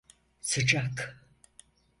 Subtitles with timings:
[0.41, 1.21] Sıcak!